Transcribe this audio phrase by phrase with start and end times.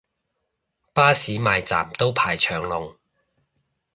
[0.93, 2.97] 巴士埋站都排長龍